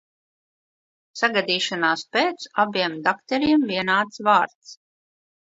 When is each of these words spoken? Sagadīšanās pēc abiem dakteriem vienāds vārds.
Sagadīšanās 1.19 2.05
pēc 2.17 2.47
abiem 2.65 2.97
dakteriem 3.09 3.69
vienāds 3.75 4.25
vārds. 4.31 4.75